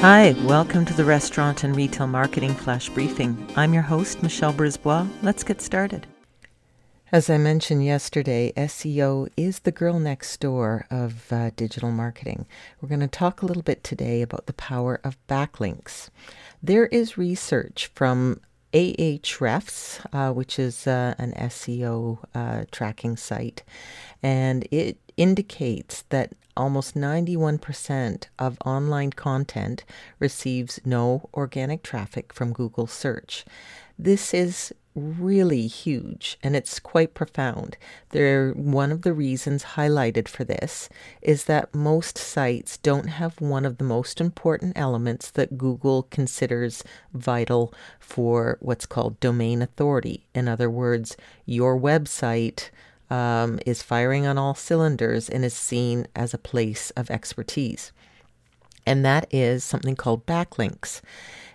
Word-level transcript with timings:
Hi, 0.00 0.34
welcome 0.46 0.86
to 0.86 0.94
the 0.94 1.04
Restaurant 1.04 1.62
and 1.62 1.76
Retail 1.76 2.06
Marketing 2.06 2.54
Flash 2.54 2.88
Briefing. 2.88 3.46
I'm 3.54 3.74
your 3.74 3.82
host, 3.82 4.22
Michelle 4.22 4.54
Brisbois. 4.54 5.06
Let's 5.20 5.44
get 5.44 5.60
started. 5.60 6.06
As 7.12 7.28
I 7.28 7.36
mentioned 7.36 7.84
yesterday, 7.84 8.54
SEO 8.56 9.28
is 9.36 9.58
the 9.58 9.70
girl 9.70 9.98
next 9.98 10.40
door 10.40 10.86
of 10.90 11.30
uh, 11.30 11.50
digital 11.54 11.92
marketing. 11.92 12.46
We're 12.80 12.88
going 12.88 13.00
to 13.02 13.08
talk 13.08 13.42
a 13.42 13.46
little 13.46 13.62
bit 13.62 13.84
today 13.84 14.22
about 14.22 14.46
the 14.46 14.54
power 14.54 15.02
of 15.04 15.18
backlinks. 15.28 16.08
There 16.62 16.86
is 16.86 17.18
research 17.18 17.90
from 17.94 18.40
Ahrefs, 18.72 20.00
uh, 20.14 20.32
which 20.32 20.58
is 20.58 20.86
uh, 20.86 21.14
an 21.18 21.32
SEO 21.32 22.24
uh, 22.34 22.64
tracking 22.70 23.18
site, 23.18 23.64
and 24.22 24.66
it 24.70 24.96
indicates 25.20 26.04
that 26.08 26.32
almost 26.56 26.94
91% 26.94 28.24
of 28.38 28.56
online 28.64 29.10
content 29.10 29.84
receives 30.18 30.80
no 30.82 31.28
organic 31.34 31.82
traffic 31.82 32.32
from 32.32 32.54
Google 32.54 32.86
search. 32.86 33.44
This 33.98 34.32
is 34.32 34.72
really 34.94 35.66
huge 35.66 36.38
and 36.42 36.56
it's 36.56 36.80
quite 36.80 37.12
profound. 37.12 37.76
There 38.08 38.52
one 38.52 38.90
of 38.90 39.02
the 39.02 39.12
reasons 39.12 39.76
highlighted 39.76 40.26
for 40.26 40.42
this 40.42 40.88
is 41.20 41.44
that 41.44 41.74
most 41.74 42.16
sites 42.16 42.78
don't 42.78 43.08
have 43.08 43.42
one 43.42 43.66
of 43.66 43.76
the 43.76 43.84
most 43.84 44.22
important 44.22 44.72
elements 44.74 45.30
that 45.32 45.58
Google 45.58 46.04
considers 46.04 46.82
vital 47.12 47.74
for 47.98 48.56
what's 48.60 48.86
called 48.86 49.20
domain 49.20 49.60
authority. 49.60 50.26
In 50.34 50.48
other 50.48 50.70
words, 50.70 51.14
your 51.44 51.78
website 51.78 52.70
um, 53.10 53.58
is 53.66 53.82
firing 53.82 54.26
on 54.26 54.38
all 54.38 54.54
cylinders 54.54 55.28
and 55.28 55.44
is 55.44 55.54
seen 55.54 56.06
as 56.14 56.32
a 56.32 56.38
place 56.38 56.90
of 56.92 57.10
expertise. 57.10 57.92
And 58.86 59.04
that 59.04 59.26
is 59.30 59.62
something 59.64 59.96
called 59.96 60.26
backlinks. 60.26 61.00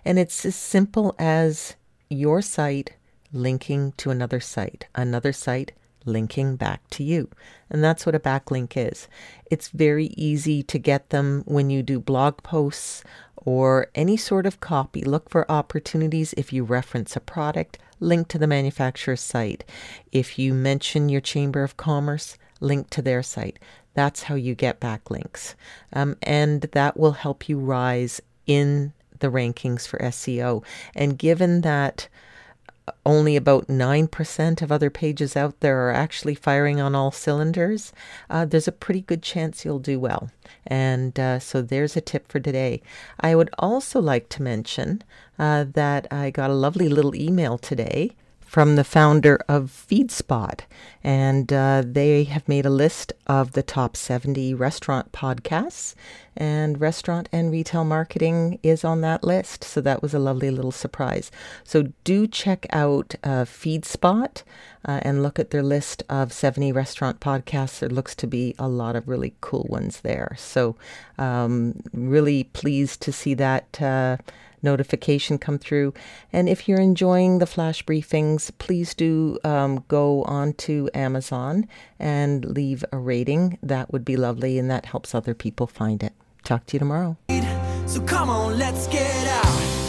And 0.04 0.18
it's 0.18 0.44
as 0.44 0.54
simple 0.54 1.14
as 1.18 1.74
your 2.08 2.40
site 2.42 2.94
linking 3.32 3.92
to 3.96 4.10
another 4.10 4.40
site, 4.40 4.86
another 4.94 5.32
site 5.32 5.72
linking 6.06 6.56
back 6.56 6.88
to 6.90 7.04
you. 7.04 7.28
And 7.68 7.82
that's 7.82 8.06
what 8.06 8.14
a 8.14 8.20
backlink 8.20 8.76
is. 8.76 9.08
It's 9.50 9.68
very 9.68 10.06
easy 10.16 10.62
to 10.62 10.78
get 10.78 11.10
them 11.10 11.42
when 11.46 11.68
you 11.70 11.82
do 11.82 12.00
blog 12.00 12.42
posts 12.42 13.02
or 13.36 13.88
any 13.94 14.16
sort 14.16 14.46
of 14.46 14.60
copy. 14.60 15.02
Look 15.02 15.28
for 15.28 15.50
opportunities 15.50 16.32
if 16.34 16.52
you 16.52 16.64
reference 16.64 17.16
a 17.16 17.20
product, 17.20 17.78
link 18.00 18.28
to 18.28 18.38
the 18.38 18.46
manufacturer's 18.46 19.20
site. 19.20 19.64
If 20.12 20.38
you 20.38 20.54
mention 20.54 21.08
your 21.08 21.20
Chamber 21.20 21.62
of 21.62 21.76
Commerce, 21.76 22.38
link 22.60 22.90
to 22.90 23.02
their 23.02 23.22
site. 23.22 23.58
That's 23.94 24.24
how 24.24 24.34
you 24.34 24.54
get 24.54 24.80
backlinks. 24.80 25.54
Um, 25.92 26.16
and 26.22 26.62
that 26.62 26.98
will 26.98 27.12
help 27.12 27.48
you 27.48 27.58
rise 27.58 28.20
in 28.46 28.92
the 29.20 29.28
rankings 29.28 29.86
for 29.86 29.98
SEO. 29.98 30.62
And 30.94 31.18
given 31.18 31.62
that 31.62 32.08
only 33.04 33.36
about 33.36 33.68
9% 33.68 34.62
of 34.62 34.72
other 34.72 34.90
pages 34.90 35.36
out 35.36 35.60
there 35.60 35.88
are 35.88 35.92
actually 35.92 36.34
firing 36.34 36.80
on 36.80 36.94
all 36.94 37.10
cylinders, 37.10 37.92
uh, 38.30 38.44
there's 38.44 38.68
a 38.68 38.72
pretty 38.72 39.00
good 39.00 39.22
chance 39.22 39.64
you'll 39.64 39.78
do 39.78 39.98
well. 39.98 40.30
And 40.66 41.18
uh, 41.18 41.38
so 41.38 41.62
there's 41.62 41.96
a 41.96 42.00
tip 42.00 42.30
for 42.30 42.40
today. 42.40 42.82
I 43.20 43.34
would 43.34 43.50
also 43.58 44.00
like 44.00 44.28
to 44.30 44.42
mention 44.42 45.02
uh, 45.38 45.64
that 45.72 46.06
I 46.12 46.30
got 46.30 46.50
a 46.50 46.54
lovely 46.54 46.88
little 46.88 47.14
email 47.14 47.58
today 47.58 48.14
from 48.46 48.76
the 48.76 48.84
founder 48.84 49.38
of 49.48 49.86
FeedSpot. 49.90 50.60
And 51.02 51.52
uh, 51.52 51.82
they 51.84 52.24
have 52.24 52.48
made 52.48 52.64
a 52.64 52.70
list 52.70 53.12
of 53.26 53.52
the 53.52 53.62
top 53.62 53.96
70 53.96 54.54
restaurant 54.54 55.12
podcasts, 55.12 55.94
and 56.36 56.80
restaurant 56.80 57.28
and 57.32 57.50
retail 57.50 57.84
marketing 57.84 58.58
is 58.62 58.84
on 58.84 59.00
that 59.00 59.24
list. 59.24 59.64
So 59.64 59.80
that 59.80 60.02
was 60.02 60.14
a 60.14 60.18
lovely 60.18 60.50
little 60.50 60.72
surprise. 60.72 61.30
So 61.64 61.92
do 62.04 62.26
check 62.26 62.66
out 62.70 63.14
uh, 63.24 63.44
FeedSpot 63.44 64.42
uh, 64.84 65.00
and 65.02 65.22
look 65.22 65.38
at 65.38 65.50
their 65.50 65.62
list 65.62 66.02
of 66.08 66.32
70 66.32 66.72
restaurant 66.72 67.20
podcasts. 67.20 67.80
There 67.80 67.88
looks 67.88 68.14
to 68.16 68.26
be 68.26 68.54
a 68.58 68.68
lot 68.68 68.96
of 68.96 69.08
really 69.08 69.34
cool 69.40 69.66
ones 69.68 70.00
there. 70.00 70.34
So, 70.38 70.76
um, 71.18 71.82
really 71.92 72.44
pleased 72.44 73.00
to 73.02 73.12
see 73.12 73.34
that 73.34 73.80
uh, 73.82 74.18
notification 74.66 75.38
come 75.38 75.58
through. 75.58 75.94
And 76.32 76.48
if 76.48 76.68
you're 76.68 76.80
enjoying 76.92 77.38
the 77.38 77.46
flash 77.46 77.82
briefings, 77.84 78.50
please 78.58 78.92
do 78.94 79.38
um, 79.44 79.84
go 79.88 80.22
on 80.24 80.52
to 80.66 80.90
Amazon 80.92 81.66
and 81.98 82.44
leave 82.44 82.84
a 82.92 82.98
rating. 82.98 83.58
That 83.62 83.92
would 83.92 84.04
be 84.04 84.16
lovely, 84.16 84.58
and 84.58 84.70
that 84.70 84.86
helps 84.86 85.14
other 85.14 85.34
people 85.34 85.66
find 85.66 86.02
it. 86.02 86.12
Talk 86.44 86.66
to 86.66 86.74
you 86.74 86.78
tomorrow. 86.78 87.16
So 87.86 88.00
come 88.02 88.28
on, 88.28 88.58
let's 88.58 88.86
get 88.88 89.26
out. 89.28 89.85